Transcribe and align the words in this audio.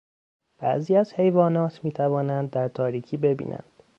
بعضی 0.57 0.95
از 0.95 1.13
حیوانات 1.13 1.83
میتوانند 1.83 2.49
در 2.49 2.67
تاریکی 2.67 3.17
ببینند. 3.17 3.83